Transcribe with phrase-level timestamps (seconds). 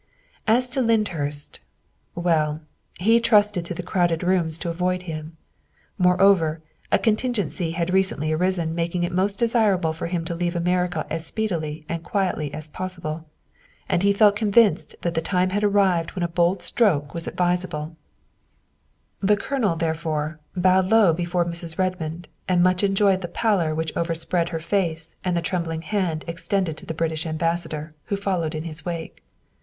[0.47, 1.59] As to Lyndhurst
[2.15, 2.59] well,
[2.97, 5.37] he trusted to the crowded rooms to avoid him.
[5.99, 6.59] Moreover,
[6.91, 11.27] a contingency had recently arisen making it most desirable for him to leave America as
[11.27, 13.29] speedily and quietly as possible,
[13.87, 17.27] and he felt con vinced that the time had arrived when a bold stroke was
[17.27, 17.95] advisable.
[19.19, 21.77] 218 THE WIFE OF The Colonel, therefore, bowed low before Mrs.
[21.77, 26.23] Red mond, and much enjoyed the pallor which overspread her face and the trembling hand
[26.25, 29.23] extended to the British Ambassador, who followed in his wake.